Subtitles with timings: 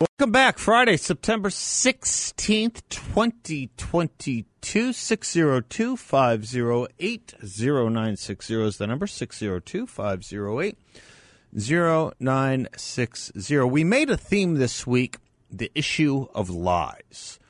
[0.00, 0.58] Welcome back.
[0.58, 4.92] Friday, September 16th, 2022.
[4.92, 9.08] 602 508 0960 is the number.
[9.08, 10.78] 602 508
[11.52, 13.58] 0960.
[13.58, 15.16] We made a theme this week
[15.50, 17.40] the issue of lies,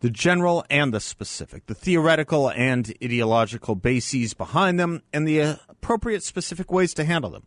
[0.00, 6.24] the general and the specific, the theoretical and ideological bases behind them, and the appropriate
[6.24, 7.44] specific ways to handle them.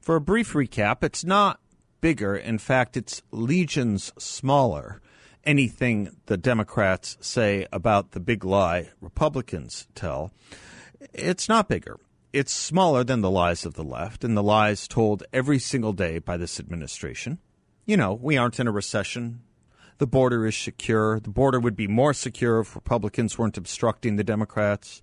[0.00, 1.60] For a brief recap, it's not
[2.00, 2.36] bigger.
[2.36, 5.00] In fact, it's legions smaller.
[5.44, 10.32] Anything the Democrats say about the big lie Republicans tell,
[11.14, 11.98] it's not bigger.
[12.32, 16.18] It's smaller than the lies of the left and the lies told every single day
[16.18, 17.38] by this administration.
[17.86, 19.40] You know, we aren't in a recession.
[19.98, 21.18] The border is secure.
[21.18, 25.02] The border would be more secure if Republicans weren't obstructing the Democrats.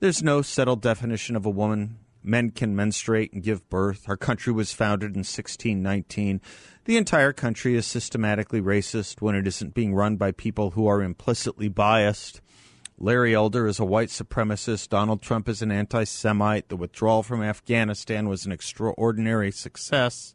[0.00, 4.08] There's no settled definition of a woman men can menstruate and give birth.
[4.08, 6.40] Our country was founded in 1619.
[6.84, 11.02] The entire country is systematically racist when it isn't being run by people who are
[11.02, 12.40] implicitly biased.
[12.98, 14.88] Larry Elder is a white supremacist.
[14.88, 16.68] Donald Trump is an anti Semite.
[16.68, 20.34] The withdrawal from Afghanistan was an extraordinary success.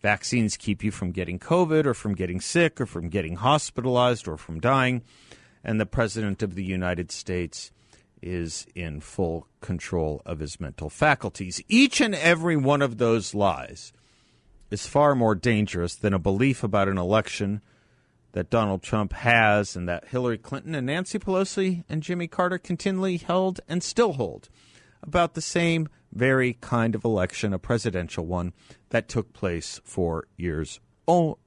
[0.00, 4.36] Vaccines keep you from getting COVID or from getting sick or from getting hospitalized or
[4.36, 5.02] from dying.
[5.62, 7.70] And the President of the United States
[8.22, 11.62] is in full control of his mental faculties.
[11.68, 13.92] Each and every one of those lies
[14.70, 17.62] is far more dangerous than a belief about an election
[18.32, 23.18] that Donald Trump has and that Hillary Clinton and Nancy Pelosi and Jimmy Carter continually
[23.18, 24.48] held and still hold
[25.02, 28.52] about the same very kind of election, a presidential one
[28.90, 30.80] that took place four years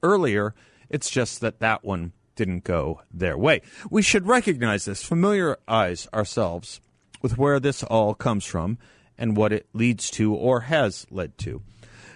[0.02, 0.54] earlier.
[0.88, 3.62] It's just that that one didn't go their way.
[3.90, 6.80] We should recognize this, familiarize ourselves
[7.22, 8.78] with where this all comes from
[9.18, 11.62] and what it leads to or has led to.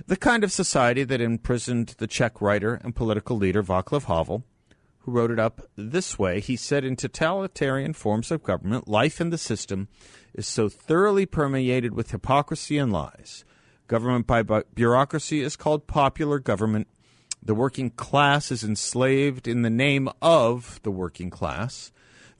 [0.06, 4.44] The kind of society that imprisoned the Czech writer and political leader Václav Havel,
[5.00, 6.40] who wrote it up this way.
[6.40, 9.88] He said, In totalitarian forms of government, life in the system
[10.34, 13.44] is so thoroughly permeated with hypocrisy and lies.
[13.88, 14.42] Government by
[14.74, 16.86] bureaucracy is called popular government
[17.42, 21.90] the working class is enslaved in the name of the working class.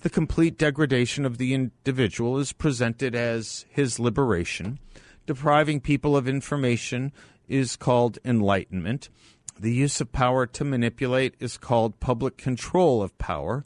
[0.03, 4.78] The complete degradation of the individual is presented as his liberation.
[5.27, 7.12] Depriving people of information
[7.49, 9.09] is called enlightenment.
[9.59, 13.65] The use of power to manipulate is called public control of power.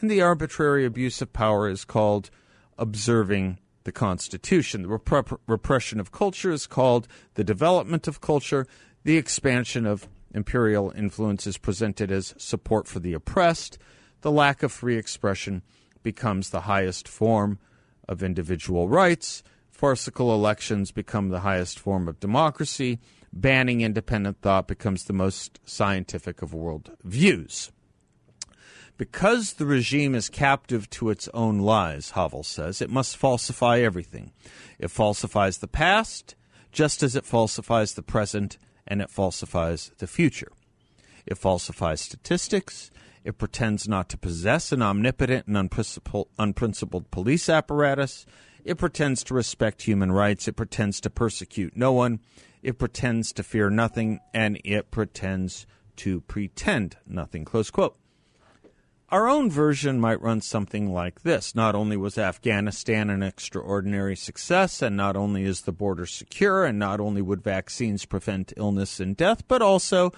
[0.00, 2.30] And the arbitrary abuse of power is called
[2.78, 4.82] observing the Constitution.
[4.82, 8.66] The rep- repression of culture is called the development of culture.
[9.04, 13.78] The expansion of imperial influence is presented as support for the oppressed,
[14.20, 15.62] the lack of free expression
[16.02, 17.58] becomes the highest form
[18.06, 19.42] of individual rights.
[19.70, 23.00] Farcical elections become the highest form of democracy.
[23.32, 27.72] Banning independent thought becomes the most scientific of world views.
[28.98, 34.32] Because the regime is captive to its own lies, Havel says, it must falsify everything.
[34.78, 36.34] It falsifies the past
[36.72, 40.52] just as it falsifies the present and it falsifies the future.
[41.26, 42.90] It falsifies statistics.
[43.24, 45.56] It pretends not to possess an omnipotent and
[46.38, 48.26] unprincipled, police apparatus.
[48.64, 50.48] It pretends to respect human rights.
[50.48, 52.20] It pretends to persecute no one.
[52.62, 54.20] It pretends to fear nothing.
[54.34, 57.44] And it pretends to pretend nothing.
[57.44, 57.96] Close quote.
[59.08, 61.54] Our own version might run something like this.
[61.54, 66.76] Not only was Afghanistan an extraordinary success, and not only is the border secure, and
[66.76, 70.10] not only would vaccines prevent illness and death, but also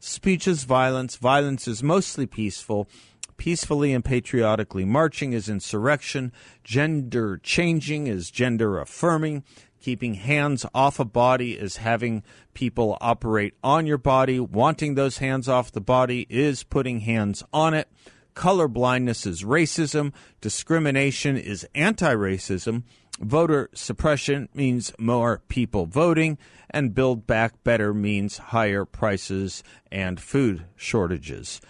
[0.00, 1.14] speech is violence.
[1.14, 2.88] Violence is mostly peaceful.
[3.36, 6.32] Peacefully and patriotically marching is insurrection.
[6.64, 9.44] Gender changing is gender affirming.
[9.80, 12.24] Keeping hands off a body is having
[12.54, 14.40] people operate on your body.
[14.40, 17.88] Wanting those hands off the body is putting hands on it.
[18.34, 20.12] Color blindness is racism.
[20.40, 22.84] Discrimination is anti racism.
[23.20, 26.38] Voter suppression means more people voting.
[26.70, 31.60] And Build Back Better means higher prices and food shortages.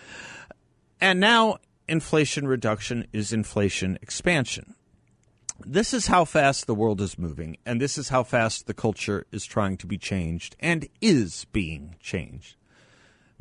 [1.01, 4.75] And now inflation reduction is inflation expansion.
[5.65, 9.27] This is how fast the world is moving, and this is how fast the culture
[9.31, 12.57] is trying to be changed and is being changed.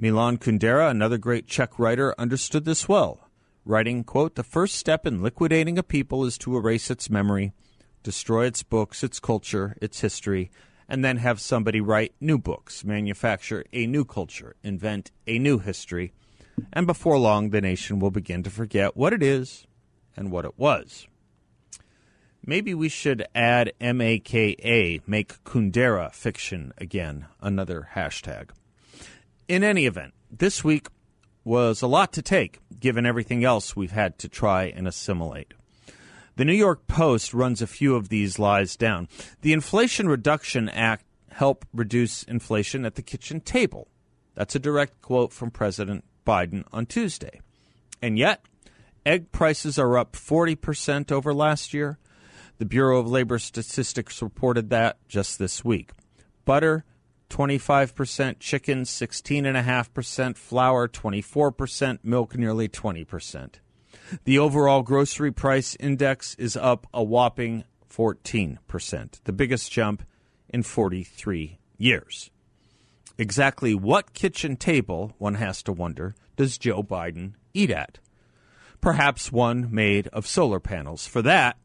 [0.01, 3.30] Milan Kundera, another great Czech writer, understood this well,
[3.63, 7.53] writing, quote, "The first step in liquidating a people is to erase its memory,
[8.01, 10.50] destroy its books, its culture, its history,
[10.89, 16.13] and then have somebody write new books, manufacture a new culture, invent a new history,
[16.74, 19.68] and before long the nation will begin to forget what it is
[20.18, 21.07] and what it was."
[22.44, 28.50] Maybe we should add MAKA, make Kundera fiction again, another hashtag.
[29.47, 30.88] In any event, this week
[31.43, 35.53] was a lot to take, given everything else we've had to try and assimilate.
[36.38, 39.07] The New York Post runs a few of these lies down.
[39.41, 43.88] The Inflation Reduction Act helped reduce inflation at the kitchen table.
[44.35, 47.41] That's a direct quote from President Biden on Tuesday.
[48.01, 48.45] And yet,
[49.05, 51.99] egg prices are up 40% over last year.
[52.57, 55.91] The Bureau of Labor Statistics reported that just this week.
[56.45, 56.85] Butter
[57.31, 63.56] 25%, chicken 16.5%, flour 24%, milk nearly 20%.
[64.25, 68.57] The overall grocery price index is up a whopping 14%,
[69.24, 70.04] the biggest jump
[70.50, 72.30] in 43 years.
[73.18, 78.00] Exactly what kitchen table, one has to wonder, does Joe Biden eat at?
[78.81, 81.07] Perhaps one made of solar panels.
[81.07, 81.57] For that,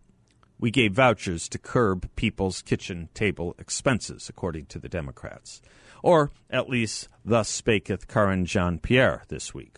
[0.59, 5.61] we gave vouchers to curb people's kitchen table expenses, according to the Democrats.
[6.03, 9.77] Or, at least, thus spaketh Karine Jean Pierre this week.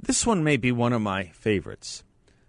[0.00, 2.04] This one may be one of my favorites.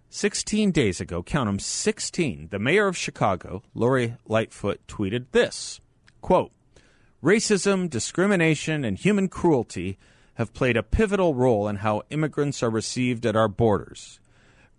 [0.08, 5.80] Sixteen days ago, count count 'em, 16, the mayor of Chicago, Lori Lightfoot, tweeted this
[6.20, 6.52] quote,
[7.22, 9.98] Racism, discrimination, and human cruelty
[10.34, 14.19] have played a pivotal role in how immigrants are received at our borders.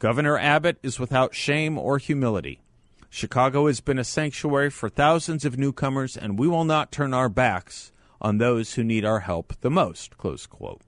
[0.01, 2.59] Governor Abbott is without shame or humility.
[3.07, 7.29] Chicago has been a sanctuary for thousands of newcomers, and we will not turn our
[7.29, 10.17] backs on those who need our help the most.
[10.17, 10.81] Close quote.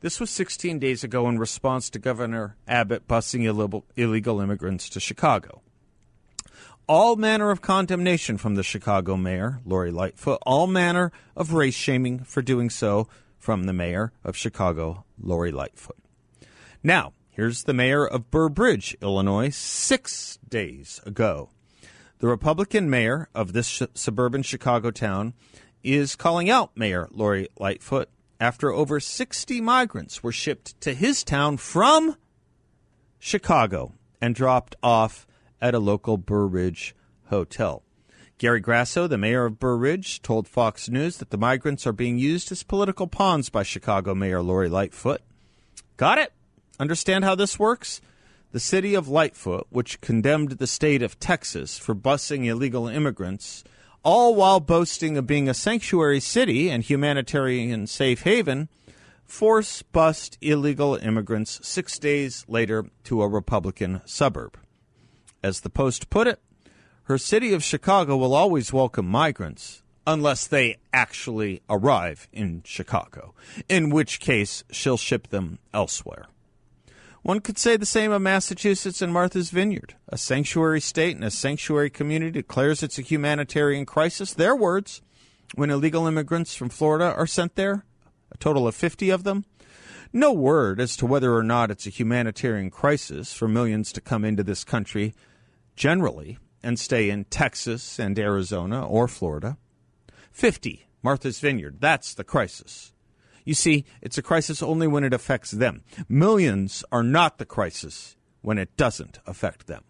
[0.00, 3.44] This was 16 days ago in response to Governor Abbott busing
[3.94, 5.60] illegal immigrants to Chicago.
[6.88, 12.20] All manner of condemnation from the Chicago mayor, Lori Lightfoot, all manner of race shaming
[12.20, 13.06] for doing so
[13.38, 15.98] from the mayor of Chicago, Lori Lightfoot.
[16.82, 21.48] Now, Here's the mayor of Burr Ridge, Illinois, six days ago.
[22.18, 25.32] The Republican mayor of this sh- suburban Chicago town
[25.82, 31.56] is calling out Mayor Lori Lightfoot after over 60 migrants were shipped to his town
[31.56, 32.16] from
[33.18, 35.26] Chicago and dropped off
[35.62, 36.94] at a local Burr Ridge
[37.30, 37.82] hotel.
[38.36, 42.18] Gary Grasso, the mayor of Burr Ridge, told Fox News that the migrants are being
[42.18, 45.22] used as political pawns by Chicago Mayor Lori Lightfoot.
[45.96, 46.34] Got it?
[46.80, 48.00] Understand how this works?
[48.52, 53.62] The city of Lightfoot, which condemned the state of Texas for busing illegal immigrants,
[54.02, 58.70] all while boasting of being a sanctuary city and humanitarian safe haven,
[59.26, 64.58] force bust illegal immigrants six days later to a Republican suburb.
[65.42, 66.40] As the Post put it,
[67.04, 73.34] her city of Chicago will always welcome migrants unless they actually arrive in Chicago,
[73.68, 76.24] in which case she'll ship them elsewhere.
[77.22, 79.94] One could say the same of Massachusetts and Martha's Vineyard.
[80.08, 84.32] A sanctuary state and a sanctuary community declares it's a humanitarian crisis.
[84.32, 85.02] Their words
[85.54, 87.84] when illegal immigrants from Florida are sent there,
[88.30, 89.44] a total of 50 of them.
[90.12, 94.24] No word as to whether or not it's a humanitarian crisis for millions to come
[94.24, 95.14] into this country
[95.76, 99.56] generally and stay in Texas and Arizona or Florida.
[100.32, 102.89] 50, Martha's Vineyard, that's the crisis.
[103.44, 105.82] You see, it's a crisis only when it affects them.
[106.08, 109.84] Millions are not the crisis when it doesn't affect them.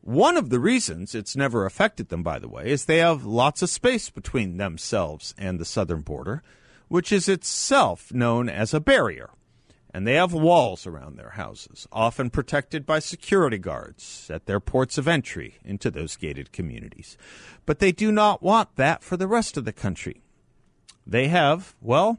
[0.00, 3.62] One of the reasons it's never affected them, by the way, is they have lots
[3.62, 6.42] of space between themselves and the southern border,
[6.88, 9.30] which is itself known as a barrier.
[9.94, 14.98] And they have walls around their houses, often protected by security guards at their ports
[14.98, 17.16] of entry into those gated communities.
[17.66, 20.21] But they do not want that for the rest of the country.
[21.06, 22.18] They have, well,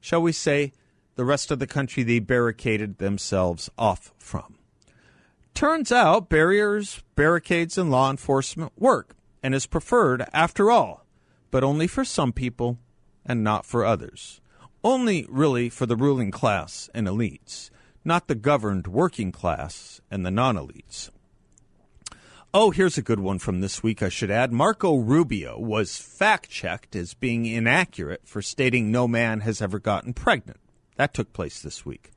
[0.00, 0.72] shall we say,
[1.16, 4.56] the rest of the country they barricaded themselves off from.
[5.54, 11.04] Turns out barriers, barricades, and law enforcement work and is preferred after all,
[11.50, 12.78] but only for some people
[13.26, 14.40] and not for others.
[14.82, 17.68] Only really for the ruling class and elites,
[18.04, 21.10] not the governed working class and the non elites.
[22.52, 24.52] Oh, here's a good one from this week, I should add.
[24.52, 30.12] Marco Rubio was fact checked as being inaccurate for stating no man has ever gotten
[30.12, 30.58] pregnant.
[30.96, 32.10] That took place this week.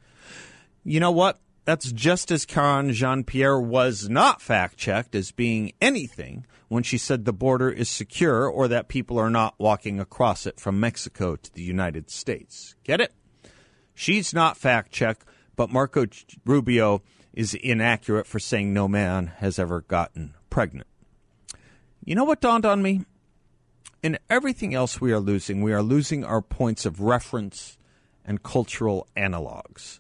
[0.84, 1.40] You know what?
[1.66, 6.98] That's just as Karine Jean Pierre was not fact checked as being anything when she
[6.98, 11.36] said the border is secure or that people are not walking across it from Mexico
[11.36, 12.74] to the United States.
[12.84, 13.14] Get it?
[13.94, 15.26] She's not fact checked,
[15.56, 16.08] but Marco
[16.44, 20.88] Rubio is inaccurate for saying no man has ever gotten pregnant.
[22.06, 23.06] You know what dawned on me?
[24.02, 27.78] In everything else we are losing, we are losing our points of reference
[28.26, 30.00] and cultural analogs.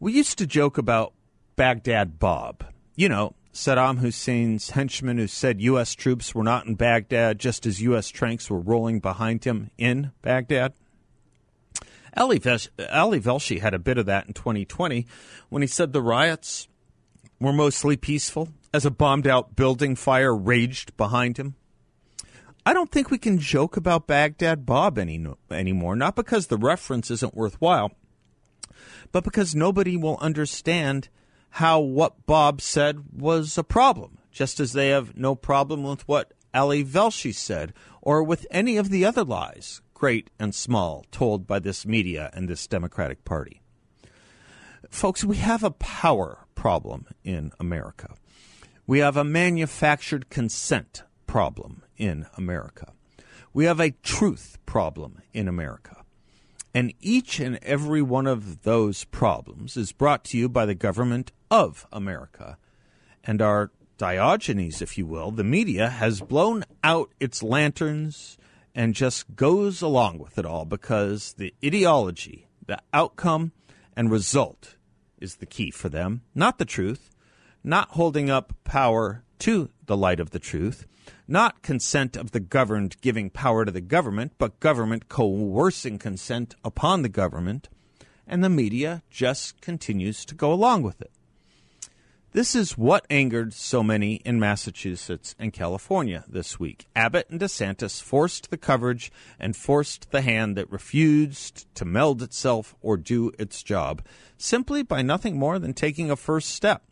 [0.00, 1.12] We used to joke about
[1.54, 2.64] Baghdad Bob.
[2.94, 5.94] You know, Saddam Hussein's henchman who said U.S.
[5.94, 8.10] troops were not in Baghdad just as U.S.
[8.10, 10.74] tanks were rolling behind him in Baghdad.
[12.16, 15.06] Ali, Velshi had a bit of that in 2020
[15.48, 16.68] when he said the riots
[17.40, 21.54] were mostly peaceful as a bombed out building fire raged behind him.
[22.64, 27.10] I don't think we can joke about Baghdad Bob any, anymore, not because the reference
[27.10, 27.92] isn't worthwhile,
[29.12, 31.08] but because nobody will understand
[31.50, 36.32] how what Bob said was a problem, just as they have no problem with what
[36.52, 41.58] Ali Velshi said or with any of the other lies, great and small, told by
[41.58, 43.62] this media and this Democratic Party.
[44.90, 48.14] Folks, we have a power problem in America.
[48.86, 52.92] We have a manufactured consent problem in America.
[53.54, 56.02] We have a truth problem in America.
[56.74, 61.32] And each and every one of those problems is brought to you by the government
[61.50, 62.58] of America.
[63.24, 68.36] And our Diogenes, if you will, the media has blown out its lanterns
[68.76, 73.52] and just goes along with it all because the ideology, the outcome,
[73.96, 74.76] and result
[75.18, 77.10] is the key for them, not the truth,
[77.64, 80.86] not holding up power to the light of the truth,
[81.26, 87.00] not consent of the governed giving power to the government, but government coercing consent upon
[87.00, 87.70] the government,
[88.26, 91.15] and the media just continues to go along with it.
[92.36, 96.86] This is what angered so many in Massachusetts and California this week.
[96.94, 102.74] Abbott and DeSantis forced the coverage and forced the hand that refused to meld itself
[102.82, 104.02] or do its job
[104.36, 106.82] simply by nothing more than taking a first step,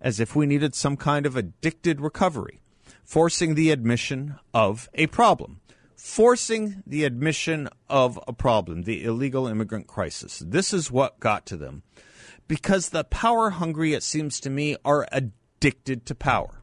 [0.00, 2.62] as if we needed some kind of addicted recovery
[3.04, 5.60] forcing the admission of a problem.
[5.96, 10.38] Forcing the admission of a problem, the illegal immigrant crisis.
[10.38, 11.82] This is what got to them.
[12.46, 16.62] Because the power hungry, it seems to me, are addicted to power.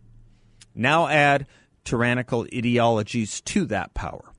[0.75, 1.47] Now add
[1.83, 4.31] tyrannical ideologies to that power.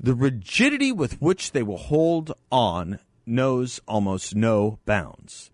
[0.00, 5.50] The rigidity with which they will hold on knows almost no bounds.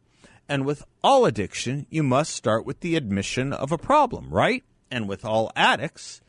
[0.49, 4.65] And with all addiction, you must start with the admission of a problem, right?
[4.91, 6.23] And with all addicts,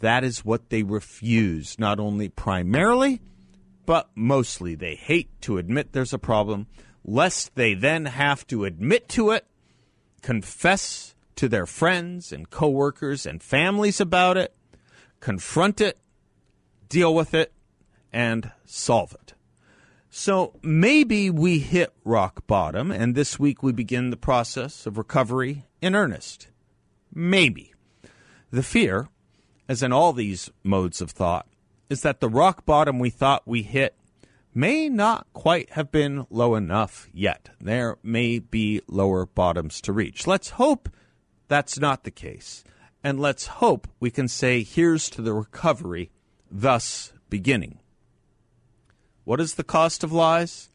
[0.00, 3.20] that is what they refuse, not only primarily,
[3.84, 4.74] but mostly.
[4.74, 6.66] They hate to admit there's a problem,
[7.04, 9.46] lest they then have to admit to it,
[10.22, 14.54] confess to their friends and coworkers and families about it,
[15.20, 15.98] confront it,
[16.88, 17.52] deal with it,
[18.12, 19.34] and solve it.
[20.10, 25.66] So maybe we hit rock bottom, and this week we begin the process of recovery
[25.80, 26.48] in earnest.
[27.14, 27.72] Maybe.
[28.50, 29.08] The fear,
[29.68, 31.46] as in all these modes of thought,
[31.88, 33.94] is that the rock bottom we thought we hit
[34.60, 37.48] may not quite have been low enough yet.
[37.58, 40.26] There may be lower bottoms to reach.
[40.26, 40.90] Let's hope
[41.48, 42.62] that's not the case.
[43.02, 46.10] And let's hope we can say, here's to the recovery,
[46.50, 47.78] thus beginning.
[49.24, 50.68] What is the cost of lies?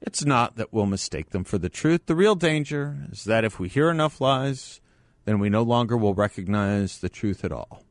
[0.00, 2.06] It's not that we'll mistake them for the truth.
[2.06, 4.80] The real danger is that if we hear enough lies,
[5.26, 7.84] then we no longer will recognize the truth at all.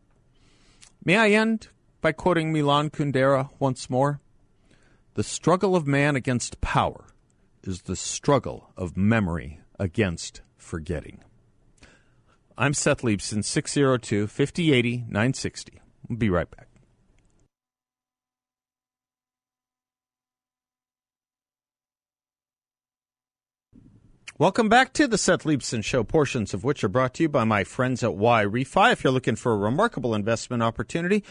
[1.05, 1.69] May I end
[2.01, 4.19] by quoting Milan Kundera once more?
[5.13, 7.07] The struggle of man against power
[7.63, 11.21] is the struggle of memory against forgetting.
[12.57, 15.81] I'm Seth Leibsohn, 602 5080 960.
[16.07, 16.69] We'll be right back.
[24.37, 27.43] Welcome back to the Seth Leibsohn Show, portions of which are brought to you by
[27.43, 28.91] my friends at YRefy.
[28.91, 31.23] If you're looking for a remarkable investment opportunity,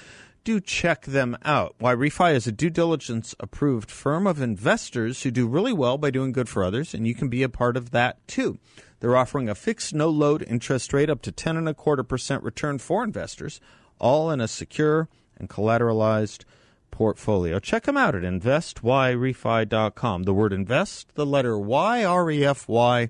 [0.45, 1.77] do check them out.
[1.81, 6.33] YRefy is a due diligence approved firm of investors who do really well by doing
[6.33, 8.59] good for others, and you can be a part of that too.
[9.01, 12.43] They're offering a fixed no load interest rate up to ten and a quarter percent
[12.43, 13.61] return for investors,
[13.99, 16.45] all in a secure and collateralized
[16.91, 17.59] portfolio.
[17.59, 20.23] Check them out at investyrefy.com.
[20.25, 23.09] The word invest, the letter Y R E F Y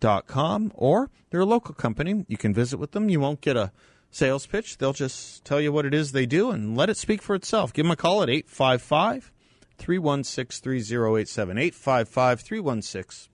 [0.00, 2.26] dot com, or they're a local company.
[2.28, 3.08] You can visit with them.
[3.08, 3.72] You won't get a
[4.12, 4.78] sales pitch.
[4.78, 7.72] They'll just tell you what it is they do and let it speak for itself.
[7.72, 9.32] Give them a call at 855
[9.78, 11.58] 316 3087.
[11.58, 13.32] 855 316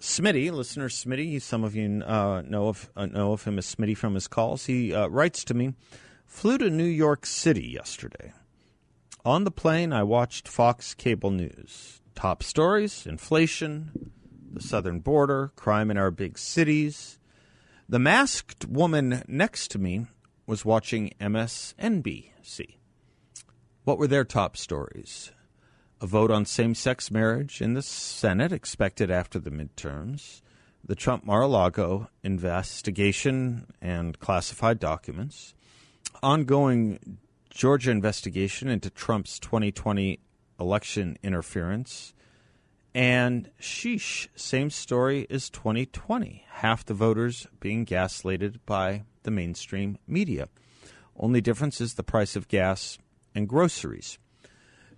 [0.00, 3.94] Smitty, listener Smitty, some of you uh, know of uh, know of him as Smitty
[3.94, 4.64] from his calls.
[4.64, 5.74] He uh, writes to me,
[6.24, 8.32] flew to New York City yesterday.
[9.26, 12.00] On the plane, I watched Fox Cable News.
[12.14, 14.12] Top stories: inflation,
[14.52, 17.18] the southern border, crime in our big cities.
[17.88, 20.06] The masked woman next to me
[20.46, 22.76] was watching MSNBC.
[23.84, 25.32] What were their top stories?
[26.00, 30.40] A vote on same sex marriage in the Senate expected after the midterms,
[30.84, 35.54] the Trump Mar a Lago investigation and classified documents,
[36.22, 37.18] ongoing
[37.50, 40.20] Georgia investigation into Trump's 2020
[40.58, 42.14] election interference,
[42.94, 46.44] and sheesh, same story as 2020.
[46.50, 50.48] Half the voters being gaslighted by the mainstream media.
[51.16, 52.98] Only difference is the price of gas
[53.34, 54.18] and groceries.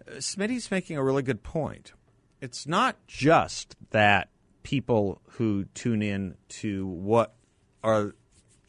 [0.06, 1.92] Uh, Smitty's making a really good point.
[2.40, 4.30] It's not just that
[4.62, 7.34] people who tune in to what
[7.84, 8.14] are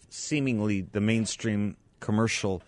[0.09, 2.61] seemingly the mainstream commercial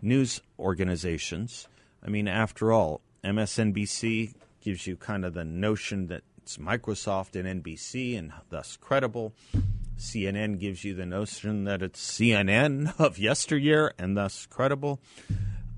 [0.00, 1.68] news organizations.
[2.04, 4.34] I mean, after all, MSNBC
[4.66, 9.32] gives you kind of the notion that it's Microsoft and NBC and thus credible.
[9.96, 15.00] CNN gives you the notion that it's CNN of yesteryear and thus credible.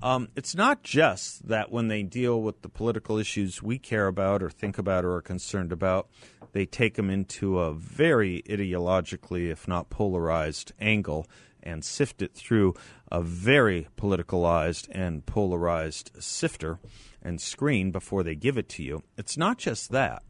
[0.01, 4.41] Um, it's not just that when they deal with the political issues we care about
[4.41, 6.09] or think about or are concerned about,
[6.53, 11.27] they take them into a very ideologically, if not polarized, angle
[11.61, 12.73] and sift it through
[13.11, 16.79] a very politicalized and polarized sifter
[17.21, 19.03] and screen before they give it to you.
[19.17, 20.23] It's not just that.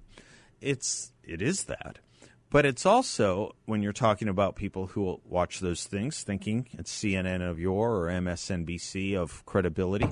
[0.61, 1.99] It's it is that.
[2.49, 7.47] But it's also when you're talking about people who watch those things thinking it's CNN
[7.47, 10.09] of yore or MSNBC of credibility.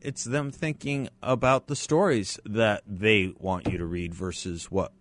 [0.00, 4.92] It's them thinking about the stories that they want you to read versus what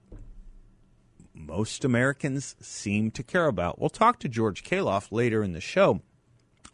[1.34, 3.80] most Americans seem to care about.
[3.80, 6.02] We'll talk to George Khalaf later in the show,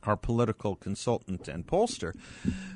[0.04, 2.14] our political consultant and pollster.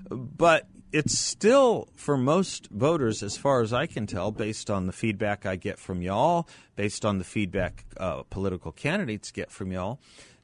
[0.10, 4.92] But it's still for most voters, as far as I can tell, based on the
[4.92, 10.00] feedback I get from y'all, based on the feedback uh, political candidates get from y'all,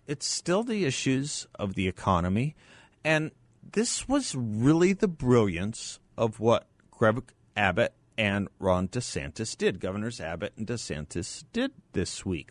[0.05, 2.55] it's still the issues of the economy.
[3.03, 3.31] And
[3.71, 9.79] this was really the brilliance of what Greg Abbott and Ron DeSantis did.
[9.79, 12.49] Governors Abbott and DeSantis did this week.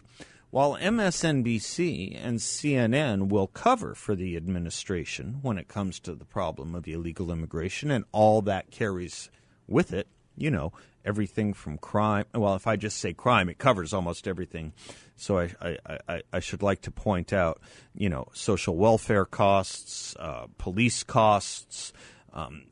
[0.56, 6.74] While MSNBC and CNN will cover for the administration when it comes to the problem
[6.74, 9.28] of illegal immigration and all that carries
[9.68, 10.72] with it, you know,
[11.04, 12.24] everything from crime.
[12.32, 14.72] Well, if I just say crime, it covers almost everything.
[15.14, 17.60] So I, I, I, I should like to point out,
[17.94, 21.92] you know, social welfare costs, uh, police costs,
[22.32, 22.62] um,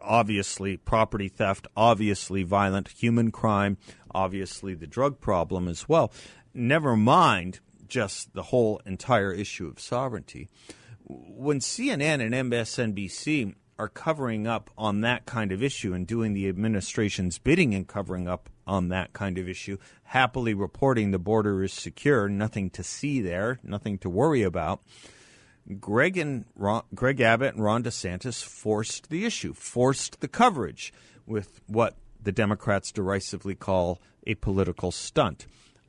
[0.00, 3.76] obviously property theft, obviously violent human crime,
[4.14, 6.10] obviously the drug problem as well
[6.56, 10.48] never mind just the whole entire issue of sovereignty.
[11.04, 16.48] When CNN and MSNBC are covering up on that kind of issue and doing the
[16.48, 21.72] administration's bidding and covering up on that kind of issue, happily reporting the border is
[21.72, 24.80] secure, nothing to see there, nothing to worry about.
[25.78, 30.92] Greg and Ron, Greg Abbott and Ron DeSantis forced the issue, forced the coverage
[31.26, 35.46] with what the Democrats derisively call a political stunt.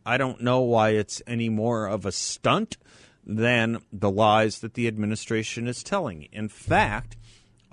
[0.07, 2.77] I don't know why it's any more of a stunt
[3.25, 6.29] than the lies that the administration is telling.
[6.31, 7.17] In fact,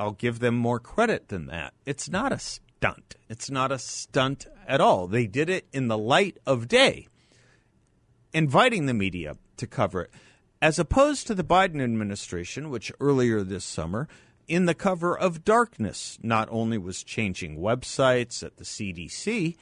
[0.00, 1.74] I'll give them more credit than that.
[1.86, 3.14] It's not a stunt.
[3.28, 5.06] It's not a stunt at all.
[5.06, 7.06] They did it in the light of day,
[8.32, 10.10] inviting the media to cover it,
[10.60, 14.08] as opposed to the Biden administration, which earlier this summer,
[14.48, 19.54] in the cover of darkness, not only was changing websites at the CDC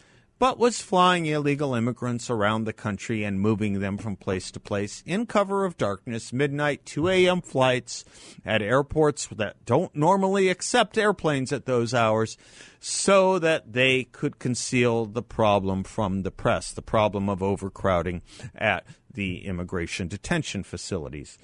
[0.42, 5.00] but was flying illegal immigrants around the country and moving them from place to place
[5.06, 7.40] in cover of darkness, midnight, 2 a.m.
[7.40, 8.04] flights
[8.44, 12.36] at airports that don't normally accept airplanes at those hours
[12.80, 18.20] so that they could conceal the problem from the press, the problem of overcrowding
[18.52, 21.38] at the immigration detention facilities.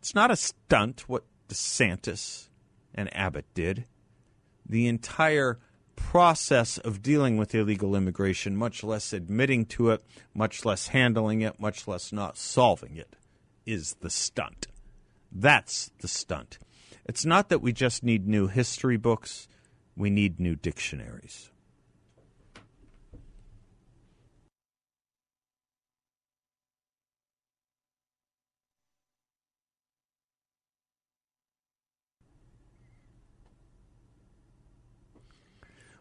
[0.00, 2.50] It's not a stunt what DeSantis
[2.94, 3.86] and Abbott did.
[4.68, 5.58] The entire
[5.96, 10.04] process of dealing with illegal immigration, much less admitting to it,
[10.34, 13.16] much less handling it, much less not solving it,
[13.64, 14.68] is the stunt.
[15.32, 16.58] That's the stunt.
[17.04, 19.48] It's not that we just need new history books,
[19.96, 21.50] we need new dictionaries.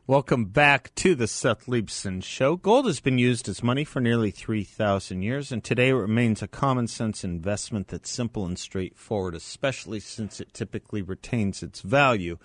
[0.08, 2.58] Welcome back to the Seth Leibsohn Show.
[2.58, 6.48] Gold has been used as money for nearly 3,000 years, and today it remains a
[6.48, 12.38] common sense investment that's simple and straightforward, especially since it typically retains its value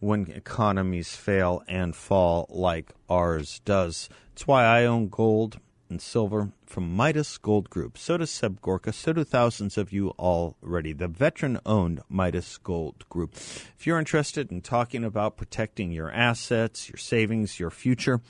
[0.00, 4.10] when economies fail and fall like ours does.
[4.34, 5.60] It's why I own gold
[5.92, 7.96] and silver from Midas Gold Group.
[7.98, 8.92] So does Seb Gorka.
[8.92, 10.92] So do thousands of you already.
[10.92, 13.34] The veteran owned Midas Gold Group.
[13.34, 18.20] If you're interested in talking about protecting your assets, your savings, your future,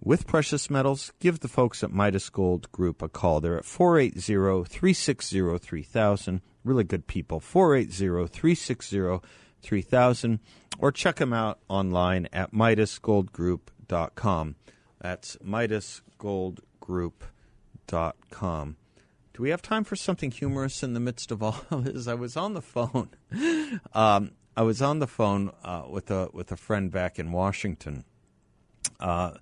[0.00, 3.40] with precious metals, give the folks at Midas Gold Group a call.
[3.40, 6.40] They're at 480 360 3000.
[6.64, 7.40] Really good people.
[7.40, 9.20] 480 360
[9.60, 10.40] 3000.
[10.78, 14.56] Or check them out online at MidasGoldGroup.com.
[15.00, 15.36] That's
[16.82, 18.76] MidasGoldGroup.com.
[19.34, 22.06] Do we have time for something humorous in the midst of all of this?
[22.06, 23.10] I was on the phone.
[23.94, 28.04] Um, I was on the phone uh, with a with a friend back in Washington,
[29.00, 29.32] uh,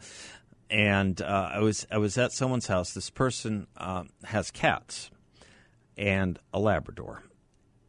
[0.71, 2.95] and uh, I was I was at someone's house.
[2.95, 5.11] This person uh, has cats
[5.99, 7.25] and a Labrador.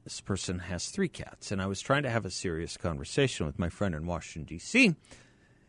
[0.04, 3.60] This person has three cats, and I was trying to have a serious conversation with
[3.60, 4.96] my friend in Washington D.C.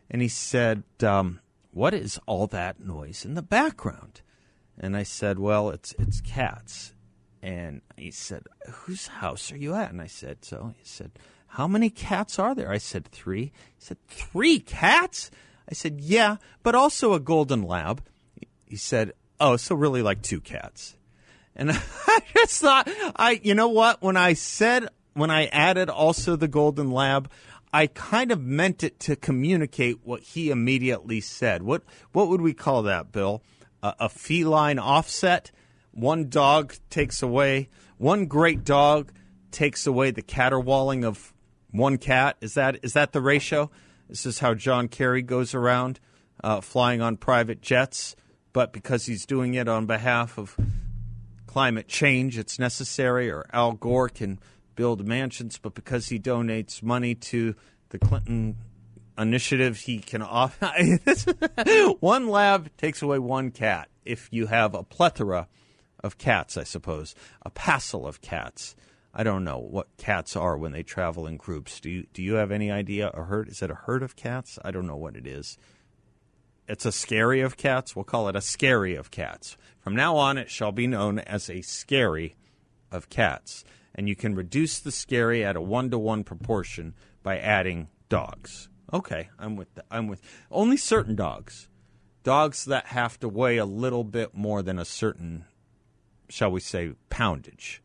[0.09, 1.39] And he said, um,
[1.73, 4.21] "What is all that noise in the background?"
[4.77, 6.93] And I said, "Well, it's it's cats."
[7.41, 11.11] And he said, "Whose house are you at?" And I said, "So." He said,
[11.47, 13.45] "How many cats are there?" I said, three.
[13.75, 15.29] He said, three cats?"
[15.69, 18.03] I said, "Yeah, but also a golden lab."
[18.65, 20.95] He said, "Oh, so really like two cats."
[21.55, 21.71] And
[22.07, 24.01] I just thought, I, you know what?
[24.01, 27.29] When I said, when I added also the golden lab,
[27.73, 31.63] I kind of meant it to communicate what he immediately said.
[31.63, 31.81] What,
[32.11, 33.41] what would we call that, Bill?
[33.81, 35.51] A, a feline offset?
[35.91, 39.11] One dog takes away, one great dog
[39.51, 41.33] takes away the caterwauling of
[41.71, 42.37] one cat.
[42.41, 43.71] Is that, is that the ratio?
[44.07, 45.99] This is how John Kerry goes around
[46.43, 48.15] uh, flying on private jets,
[48.53, 50.55] but because he's doing it on behalf of
[51.47, 54.39] climate change, it's necessary, or Al Gore can
[54.75, 57.55] build mansions, but because he donates money to
[57.89, 58.57] the Clinton
[59.17, 60.59] initiative, he can off.
[61.99, 63.89] one lab takes away one cat.
[64.05, 65.47] If you have a plethora
[66.03, 68.75] of cats, I suppose, a passel of cats.
[69.13, 71.79] I don't know what cats are when they travel in groups.
[71.79, 73.09] Do you do you have any idea?
[73.13, 74.57] A herd is it a herd of cats?
[74.63, 75.57] I don't know what it is.
[76.67, 77.95] It's a scary of cats.
[77.95, 79.57] We'll call it a scary of cats.
[79.79, 82.35] From now on, it shall be known as a scary
[82.89, 83.63] of cats.
[83.95, 88.69] And you can reduce the scary at a one to one proportion by adding dogs.
[88.91, 89.67] Okay, I'm with.
[89.89, 91.67] I'm with only certain dogs.
[92.23, 95.45] Dogs that have to weigh a little bit more than a certain,
[96.29, 97.81] shall we say, poundage.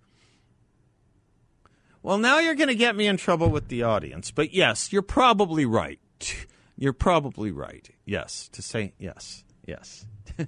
[2.03, 4.31] Well, now you're going to get me in trouble with the audience.
[4.31, 5.99] But yes, you're probably right.
[6.77, 7.90] You're probably right.
[8.05, 10.07] Yes, to say yes, yes.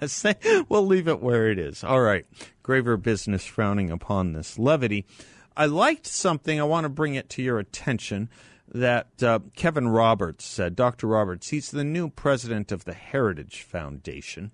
[0.68, 1.84] we'll leave it where it is.
[1.84, 2.26] All right.
[2.62, 5.06] Graver business frowning upon this levity.
[5.56, 6.60] I liked something.
[6.60, 8.28] I want to bring it to your attention
[8.72, 10.76] that uh, Kevin Roberts said.
[10.76, 11.06] Dr.
[11.06, 14.50] Roberts, he's the new president of the Heritage Foundation.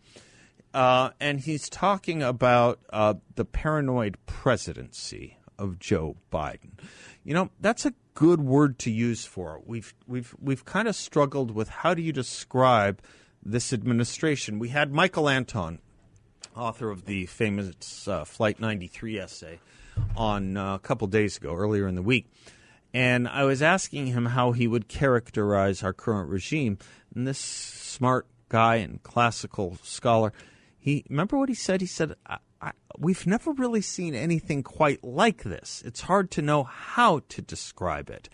[0.73, 6.73] Uh, and he's talking about uh, the paranoid presidency of Joe Biden.
[7.25, 9.67] You know, that's a good word to use for it.
[9.67, 13.03] We've we've we've kind of struggled with how do you describe
[13.43, 14.59] this administration.
[14.59, 15.81] We had Michael Anton,
[16.57, 19.61] author of the famous uh, Flight 93 essay,
[20.17, 22.31] on uh, a couple days ago, earlier in the week.
[22.95, 26.79] And I was asking him how he would characterize our current regime.
[27.15, 30.33] And this smart guy and classical scholar,
[30.79, 31.81] he remember what he said?
[31.81, 35.83] He said, I, I, "We've never really seen anything quite like this.
[35.87, 38.29] It's hard to know how to describe it."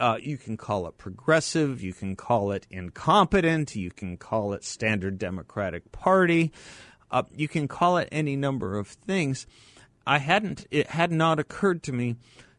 [0.00, 4.64] Uh, you can call it progressive, you can call it incompetent, you can call it
[4.64, 6.52] standard Democratic Party,
[7.12, 9.46] uh, you can call it any number of things.
[10.06, 12.16] I hadn't, it had not occurred to me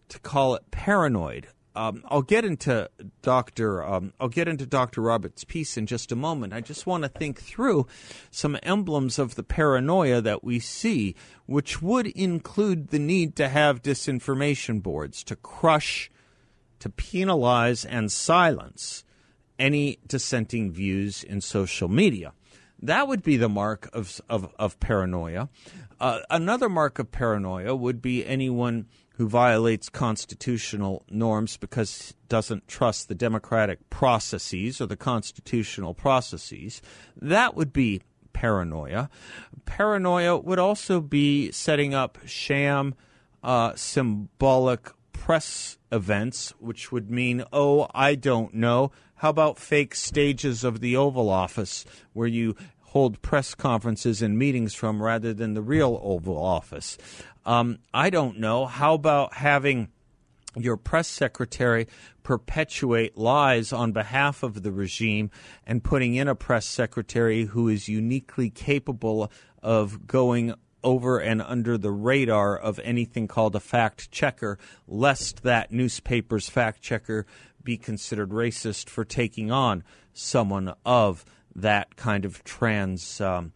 [0.09, 1.47] to call it paranoid.
[1.75, 2.89] Um, I'll get into
[3.21, 3.83] Doctor.
[3.83, 6.53] Um, I'll get into Doctor Roberts' piece in just a moment.
[6.53, 7.85] I just want to think through
[8.31, 11.15] some emblems of the paranoia that we see,
[11.47, 16.09] which would include the need to have disinformation boards to crush
[16.85, 19.03] to penalize and silence
[19.57, 22.31] any dissenting views in social media.
[22.79, 25.49] That would be the mark of, of, of paranoia.
[25.99, 33.07] Uh, another mark of paranoia would be anyone who violates constitutional norms because doesn't trust
[33.07, 36.83] the democratic processes or the constitutional processes.
[37.19, 39.09] That would be paranoia.
[39.65, 42.93] Paranoia would also be setting up sham,
[43.41, 50.63] uh, symbolic press events, which would mean, oh, I don't know, How about fake stages
[50.63, 55.61] of the Oval Office where you hold press conferences and meetings from rather than the
[55.61, 56.97] real Oval Office?
[57.45, 58.65] Um, I don't know.
[58.65, 59.87] How about having
[60.55, 61.87] your press secretary
[62.23, 65.29] perpetuate lies on behalf of the regime
[65.65, 69.31] and putting in a press secretary who is uniquely capable
[69.63, 70.53] of going
[70.85, 76.81] over and under the radar of anything called a fact checker, lest that newspaper's fact
[76.81, 77.25] checker
[77.63, 83.19] be considered racist for taking on someone of that kind of trans.
[83.19, 83.51] Um,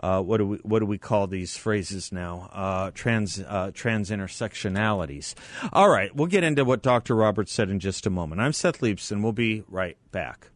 [0.00, 2.50] uh, what do we what do we call these phrases now?
[2.52, 5.34] Uh, trans uh, trans intersectionalities.
[5.72, 7.14] All right, we'll get into what Dr.
[7.14, 8.40] Roberts said in just a moment.
[8.40, 9.22] I'm Seth Leibsohn.
[9.22, 10.50] We'll be right back.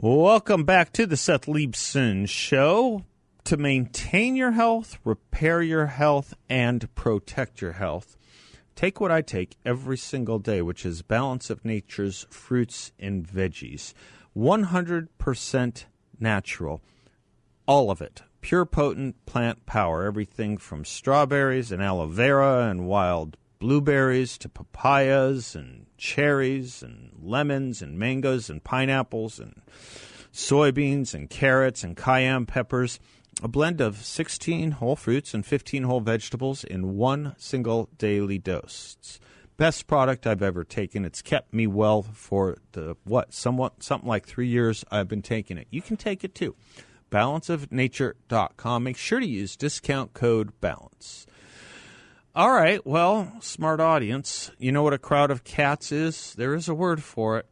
[0.00, 3.04] Welcome back to the Seth Leibsohn Show.
[3.42, 8.16] To maintain your health, repair your health, and protect your health,
[8.76, 13.92] take what I take every single day, which is Balance of Nature's fruits and veggies.
[14.36, 15.84] 100%
[16.20, 16.80] natural.
[17.66, 18.22] All of it.
[18.40, 20.04] Pure potent plant power.
[20.04, 27.82] Everything from strawberries and aloe vera and wild blueberries to papayas and cherries and lemons
[27.82, 29.60] and mangoes and pineapples and
[30.32, 33.00] soybeans and carrots and cayenne peppers.
[33.42, 39.20] A blend of 16 whole fruits and 15 whole vegetables in one single daily dose.
[39.56, 41.04] Best product I've ever taken.
[41.04, 45.58] It's kept me well for the what somewhat something like 3 years I've been taking
[45.58, 45.66] it.
[45.70, 46.54] You can take it too.
[47.10, 48.84] balanceofnature.com.
[48.84, 51.26] Make sure to use discount code balance.
[52.38, 52.86] All right.
[52.86, 54.52] Well, smart audience.
[54.58, 56.36] You know what a crowd of cats is?
[56.36, 57.46] There is a word for it.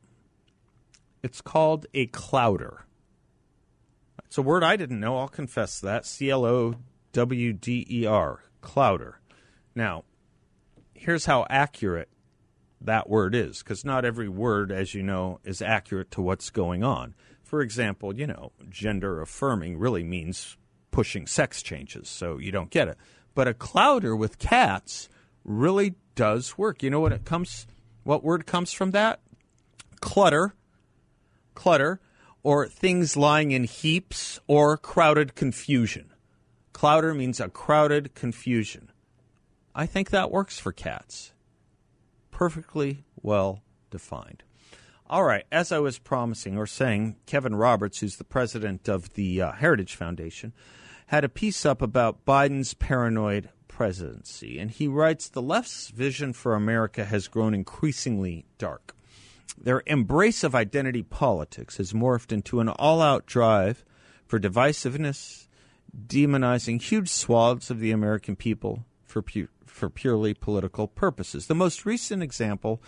[1.25, 2.83] It's called a clowder.
[4.27, 5.19] It's a word I didn't know.
[5.19, 6.07] I'll confess that.
[6.07, 6.77] C L O
[7.15, 8.45] W D E R.
[8.63, 9.15] Clowder.
[9.75, 10.05] Now,
[10.95, 12.09] here's how accurate
[12.81, 16.85] that word is, because not every word, as you know, is accurate to what's going
[16.85, 17.17] on.
[17.43, 20.57] For example, you know, gender affirming really means
[20.93, 22.97] pushing sex changes, so you don't get it.
[23.37, 25.11] But a clowder with cats
[25.45, 26.83] really does work.
[26.83, 27.69] You know what it comes
[28.03, 29.21] what word comes from that?
[30.01, 30.55] Clutter.
[31.55, 32.01] Clutter
[32.43, 36.13] or things lying in heaps or crowded confusion.
[36.73, 38.91] Clowder means a crowded confusion.
[39.75, 41.33] I think that works for cats.
[42.31, 44.45] Perfectly well defined.
[45.11, 49.43] All right, as I was promising or saying, Kevin Roberts, who's the president of the
[49.43, 50.53] uh, Heritage Foundation,
[51.07, 54.59] had a piece up about Biden's paranoid presidency.
[54.59, 58.95] And he writes The left's vision for America has grown increasingly dark.
[59.61, 63.85] Their embrace of identity politics has morphed into an all out drive
[64.27, 65.47] for divisiveness,
[66.07, 71.47] demonizing huge swaths of the American people for, pu- for purely political purposes.
[71.47, 72.83] The most recent example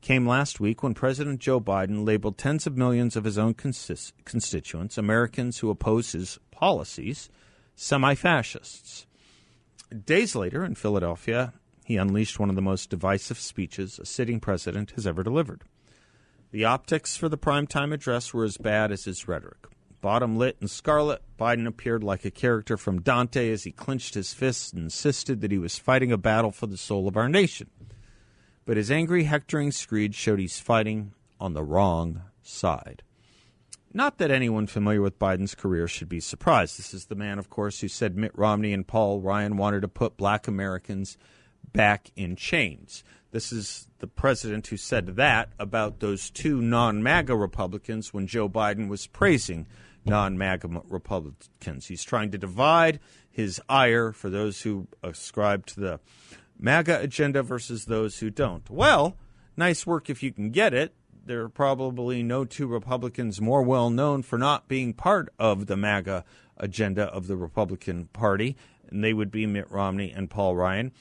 [0.00, 4.14] came last week when President Joe Biden labeled tens of millions of his own consist-
[4.24, 7.28] constituents, Americans who oppose his policies,
[7.74, 9.06] semi fascists.
[10.04, 11.52] Days later, in Philadelphia,
[11.84, 15.62] he unleashed one of the most divisive speeches a sitting president has ever delivered.
[16.50, 19.66] The optics for the primetime address were as bad as his rhetoric.
[20.00, 24.34] Bottom lit in scarlet, Biden appeared like a character from Dante as he clenched his
[24.34, 27.70] fists and insisted that he was fighting a battle for the soul of our nation.
[28.66, 33.02] But his angry, hectoring screed showed he's fighting on the wrong side.
[33.96, 36.76] Not that anyone familiar with Biden's career should be surprised.
[36.76, 39.88] This is the man, of course, who said Mitt Romney and Paul Ryan wanted to
[39.88, 41.16] put black Americans
[41.72, 43.04] back in chains.
[43.30, 48.48] This is the president who said that about those two non MAGA Republicans when Joe
[48.48, 49.68] Biden was praising
[50.04, 51.86] non MAGA Republicans.
[51.86, 52.98] He's trying to divide
[53.30, 56.00] his ire for those who ascribe to the
[56.58, 58.68] MAGA agenda versus those who don't.
[58.68, 59.16] Well,
[59.56, 60.94] nice work if you can get it
[61.26, 65.76] there are probably no two Republicans more well known for not being part of the
[65.76, 66.24] MAGA
[66.56, 68.56] agenda of the Republican Party,
[68.88, 70.92] and they would be Mitt Romney and Paul Ryan.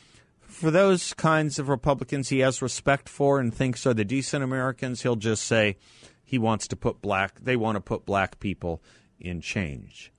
[0.41, 5.01] For those kinds of Republicans he has respect for and thinks are the decent Americans,
[5.01, 5.77] he'll just say
[6.23, 8.81] he wants to put black they want to put black people
[9.19, 10.12] in change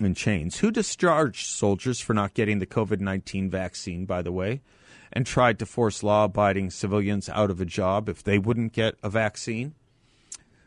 [0.00, 0.58] in chains.
[0.58, 4.60] Who discharged soldiers for not getting the COVID 19 vaccine, by the way?
[5.12, 8.96] And tried to force law abiding civilians out of a job if they wouldn't get
[9.02, 9.74] a vaccine?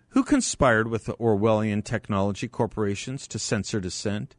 [0.09, 4.35] Who conspired with the Orwellian technology corporations to censor dissent,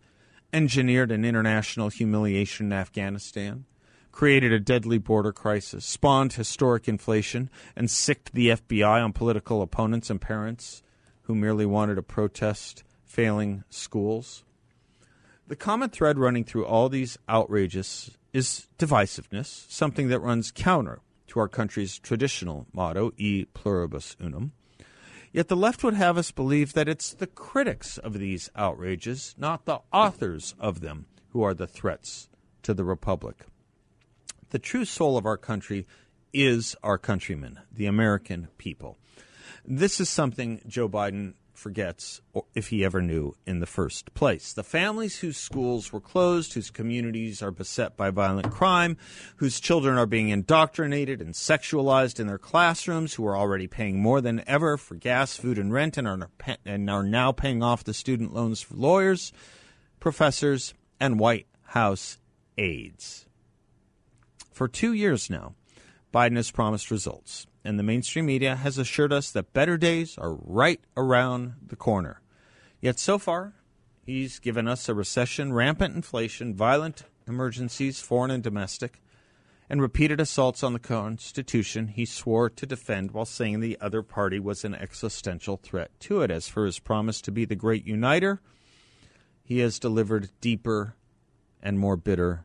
[0.52, 3.66] engineered an international humiliation in Afghanistan,
[4.10, 10.10] created a deadly border crisis, spawned historic inflation, and sicked the FBI on political opponents
[10.10, 10.82] and parents
[11.22, 14.44] who merely wanted to protest failing schools?
[15.46, 21.40] The common thread running through all these outrages is divisiveness, something that runs counter to
[21.40, 24.52] our country's traditional motto, e pluribus unum.
[25.32, 29.64] Yet the left would have us believe that it's the critics of these outrages, not
[29.64, 32.28] the authors of them, who are the threats
[32.62, 33.46] to the Republic.
[34.50, 35.86] The true soul of our country
[36.32, 38.98] is our countrymen, the American people.
[39.64, 42.22] This is something Joe Biden forgets
[42.54, 44.54] if he ever knew in the first place.
[44.54, 48.96] The families whose schools were closed, whose communities are beset by violent crime,
[49.36, 54.22] whose children are being indoctrinated and sexualized in their classrooms, who are already paying more
[54.22, 56.30] than ever for gas, food, and rent, and are,
[56.64, 59.32] and are now paying off the student loans for lawyers,
[60.00, 62.18] professors, and White House
[62.56, 63.26] aides.
[64.50, 65.54] For two years now,
[66.12, 70.34] Biden has promised results and the mainstream media has assured us that better days are
[70.34, 72.20] right around the corner.
[72.80, 73.54] Yet so far,
[74.04, 79.02] he's given us a recession, rampant inflation, violent emergencies, foreign and domestic,
[79.68, 84.40] and repeated assaults on the Constitution he swore to defend while saying the other party
[84.40, 86.30] was an existential threat to it.
[86.30, 88.40] As for his promise to be the great uniter,
[89.44, 90.96] he has delivered deeper
[91.62, 92.44] and more bitter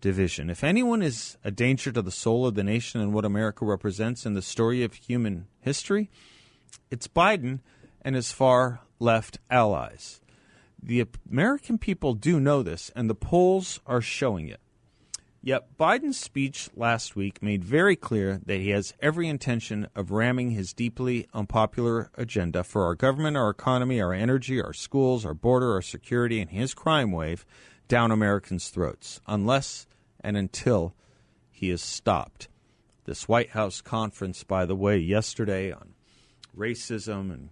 [0.00, 0.50] division.
[0.50, 4.24] If anyone is a danger to the soul of the nation and what America represents
[4.24, 6.10] in the story of human history,
[6.90, 7.60] it's Biden
[8.02, 10.20] and his far left allies.
[10.82, 14.60] The American people do know this, and the polls are showing it.
[15.40, 20.50] Yet Biden's speech last week made very clear that he has every intention of ramming
[20.50, 25.72] his deeply unpopular agenda for our government, our economy, our energy, our schools, our border,
[25.72, 27.46] our security, and his crime wave
[27.86, 29.86] down Americans' throats, unless
[30.28, 30.94] and until
[31.50, 32.48] he is stopped.
[33.06, 35.94] This White House conference, by the way, yesterday on
[36.54, 37.48] racism and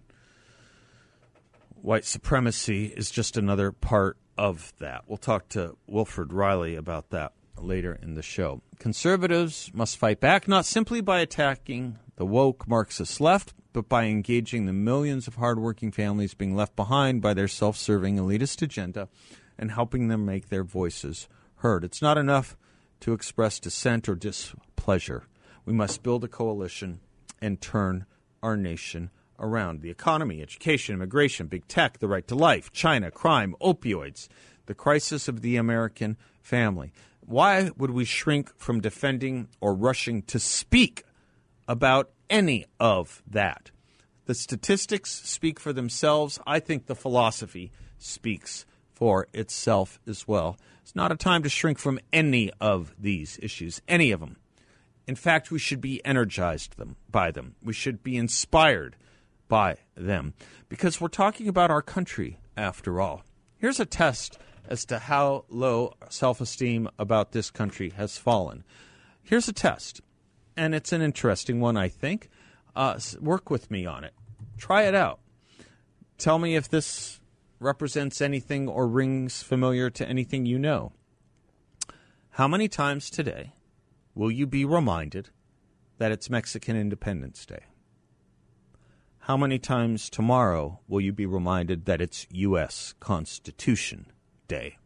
[1.81, 5.05] white supremacy is just another part of that.
[5.07, 8.61] We'll talk to Wilfred Reilly about that later in the show.
[8.77, 14.67] Conservatives must fight back not simply by attacking the woke Marxist left, but by engaging
[14.67, 19.09] the millions of hardworking families being left behind by their self serving elitist agenda
[19.57, 21.83] and helping them make their voices heard.
[21.83, 22.55] It's not enough
[23.01, 25.23] to express dissent or displeasure.
[25.65, 26.99] We must build a coalition
[27.41, 28.05] and turn
[28.41, 29.81] our nation around.
[29.81, 34.27] The economy, education, immigration, big tech, the right to life, China, crime, opioids,
[34.65, 36.91] the crisis of the American family.
[37.21, 41.03] Why would we shrink from defending or rushing to speak
[41.67, 43.71] about any of that?
[44.25, 46.39] The statistics speak for themselves.
[46.45, 48.65] I think the philosophy speaks
[48.97, 50.57] for itself as well.
[50.81, 54.37] It's not a time to shrink from any of these issues, any of them.
[55.05, 57.53] In fact, we should be energized them by them.
[57.63, 58.95] We should be inspired
[59.47, 60.33] by them
[60.67, 63.21] because we're talking about our country after all.
[63.59, 68.63] Here's a test as to how low self-esteem about this country has fallen.
[69.21, 70.01] Here's a test,
[70.57, 72.29] and it's an interesting one, I think.
[72.75, 74.15] Uh, work with me on it.
[74.57, 75.19] Try it out.
[76.17, 77.19] Tell me if this
[77.59, 80.91] represents anything or rings familiar to anything you know.
[82.31, 83.53] How many times today
[84.13, 85.29] will you be reminded
[85.97, 87.63] that it's Mexican Independence Day?
[89.19, 92.93] How many times tomorrow will you be reminded that it's U.S.
[92.99, 94.05] Constitution
[94.47, 94.77] Day?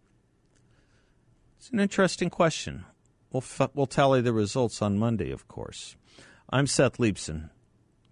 [1.58, 2.86] It's an interesting question.
[3.32, 5.96] We'll, f- we'll tally the results on Monday, of course.
[6.50, 7.50] I'm Seth Leibsohn.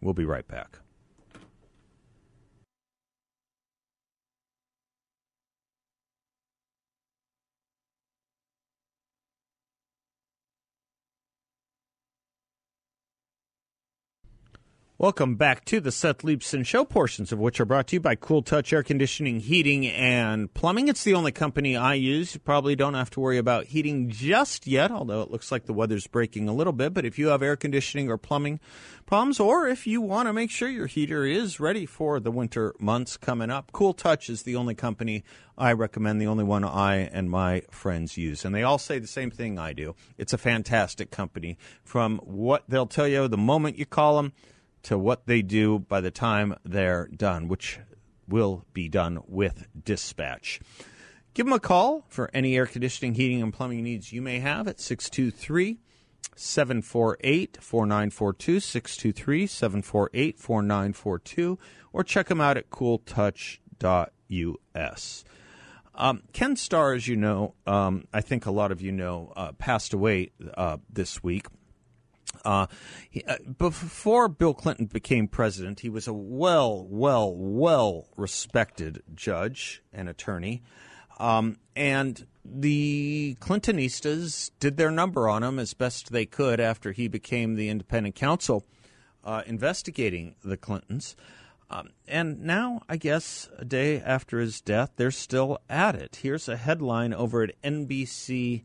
[0.01, 0.79] We'll be right back.
[15.01, 18.15] Welcome back to the Seth Leibsohn Show, portions of which are brought to you by
[18.15, 20.89] Cool Touch Air Conditioning, Heating, and Plumbing.
[20.89, 22.33] It's the only company I use.
[22.33, 25.73] You probably don't have to worry about heating just yet, although it looks like the
[25.73, 26.93] weather's breaking a little bit.
[26.93, 28.59] But if you have air conditioning or plumbing
[29.05, 32.75] problems, or if you want to make sure your heater is ready for the winter
[32.77, 35.23] months coming up, Cool Touch is the only company
[35.57, 38.43] I recommend, the only one I and my friends use.
[38.43, 39.95] And they all say the same thing I do.
[40.17, 41.57] It's a fantastic company.
[41.85, 44.33] From what they'll tell you the moment you call them,
[44.83, 47.79] to what they do by the time they're done, which
[48.27, 50.59] will be done with dispatch.
[51.33, 54.67] Give them a call for any air conditioning, heating, and plumbing needs you may have
[54.67, 55.79] at 623
[56.35, 61.57] 748 4942, 623 748 4942,
[61.91, 65.23] or check them out at cooltouch.us.
[65.95, 69.51] Um, Ken Starr, as you know, um, I think a lot of you know, uh,
[69.53, 71.47] passed away uh, this week.
[72.45, 72.67] Uh,
[73.09, 79.83] he, uh, before Bill Clinton became president, he was a well, well, well respected judge
[79.91, 80.63] and attorney.
[81.19, 87.07] Um, and the Clintonistas did their number on him as best they could after he
[87.07, 88.65] became the independent counsel
[89.23, 91.15] uh, investigating the Clintons.
[91.69, 96.19] Um, and now, I guess, a day after his death, they're still at it.
[96.23, 98.63] Here's a headline over at NBC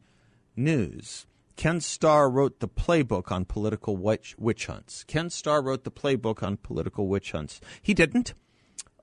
[0.57, 1.27] News.
[1.57, 5.05] Ken Starr wrote the playbook on political witch, witch hunts.
[5.05, 7.61] Ken Starr wrote the playbook on political witch hunts.
[7.81, 8.35] He didn't.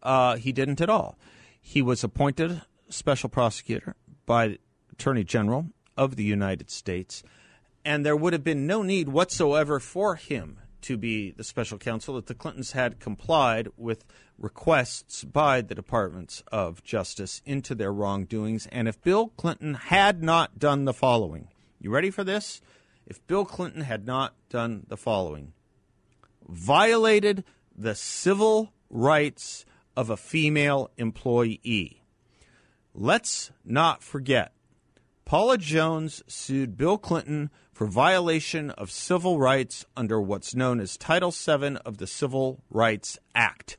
[0.03, 1.17] Uh, he didn't at all.
[1.61, 3.95] He was appointed special prosecutor
[4.25, 4.57] by
[4.91, 7.23] Attorney General of the United States,
[7.85, 12.17] and there would have been no need whatsoever for him to be the special counsel
[12.17, 14.03] if the Clintons had complied with
[14.37, 18.67] requests by the Departments of Justice into their wrongdoings.
[18.71, 21.49] And if Bill Clinton had not done the following,
[21.81, 22.61] you ready for this?
[23.07, 25.53] If Bill Clinton had not done the following,
[26.47, 27.43] violated
[27.75, 29.65] the civil rights
[29.97, 32.03] of a female employee.
[32.93, 34.53] Let's not forget,
[35.25, 41.31] Paula Jones sued Bill Clinton for violation of civil rights under what's known as Title
[41.31, 43.77] VII of the Civil Rights Act.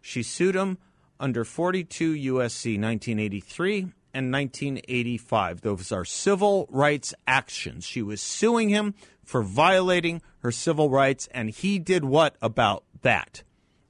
[0.00, 0.78] She sued him
[1.20, 2.78] under 42 U.S.C.
[2.78, 5.60] 1983 and 1985.
[5.60, 7.84] Those are civil rights actions.
[7.84, 8.94] She was suing him
[9.24, 13.42] for violating her civil rights, and he did what about that?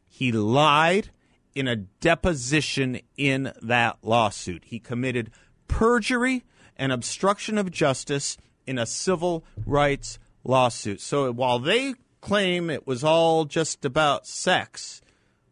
[0.09, 1.11] He lied
[1.55, 4.65] in a deposition in that lawsuit.
[4.67, 5.31] He committed
[5.69, 6.45] perjury
[6.77, 11.01] and obstruction of justice in a civil rights lawsuit.
[11.01, 15.01] So while they claim it was all just about sex,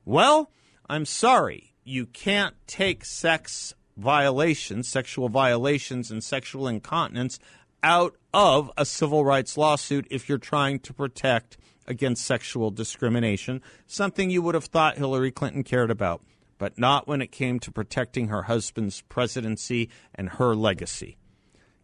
[0.05, 0.51] well,
[0.89, 1.75] I'm sorry.
[1.85, 7.38] You can't take sex violations, sexual violations, and sexual incontinence
[7.82, 14.30] out of a civil rights lawsuit if you're trying to protect against sexual discrimination, something
[14.30, 16.22] you would have thought Hillary Clinton cared about,
[16.59, 21.16] but not when it came to protecting her husband's presidency and her legacy.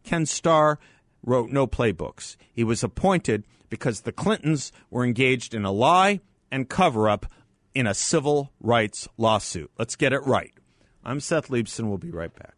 [0.05, 0.79] Ken Starr
[1.25, 2.37] wrote no playbooks.
[2.53, 7.27] He was appointed because the Clintons were engaged in a lie and cover up
[7.75, 9.71] in a civil rights lawsuit.
[9.79, 10.53] Let's get it right.
[11.09, 11.89] I'm Seth Leibsohn.
[11.89, 12.58] We'll be right back.